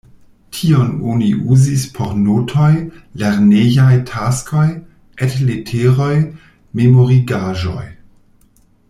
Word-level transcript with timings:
Tion 0.59 0.93
oni 1.15 1.25
uzis 1.55 1.83
por 1.97 2.15
notoj, 2.21 2.69
lernejaj 3.23 3.91
taskoj, 4.13 4.65
et-leteroj, 5.27 6.11
memorigaĵoj. 6.81 7.85